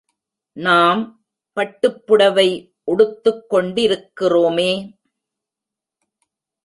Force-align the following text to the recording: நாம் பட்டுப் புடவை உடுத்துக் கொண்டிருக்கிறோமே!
நாம் 0.57 1.01
பட்டுப் 1.57 2.07
புடவை 2.07 2.47
உடுத்துக் 2.83 3.43
கொண்டிருக்கிறோமே! 3.49 4.71